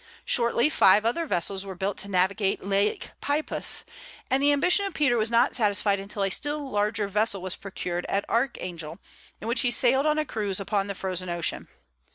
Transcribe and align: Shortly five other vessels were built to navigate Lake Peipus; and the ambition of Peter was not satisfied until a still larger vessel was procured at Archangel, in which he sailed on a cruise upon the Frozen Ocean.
Shortly 0.25 0.67
five 0.67 1.05
other 1.05 1.27
vessels 1.27 1.63
were 1.63 1.75
built 1.75 1.95
to 1.99 2.07
navigate 2.09 2.65
Lake 2.65 3.11
Peipus; 3.21 3.85
and 4.31 4.41
the 4.41 4.51
ambition 4.51 4.83
of 4.87 4.95
Peter 4.95 5.15
was 5.15 5.29
not 5.29 5.53
satisfied 5.53 5.99
until 5.99 6.23
a 6.23 6.31
still 6.31 6.67
larger 6.67 7.07
vessel 7.07 7.39
was 7.39 7.55
procured 7.55 8.07
at 8.09 8.25
Archangel, 8.27 8.97
in 9.39 9.47
which 9.47 9.61
he 9.61 9.69
sailed 9.69 10.07
on 10.07 10.17
a 10.17 10.25
cruise 10.25 10.59
upon 10.59 10.87
the 10.87 10.95
Frozen 10.95 11.29
Ocean. 11.29 11.67